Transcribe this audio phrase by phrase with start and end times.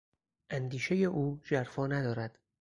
[0.49, 2.39] اندیشهی او ژرفا ندارد.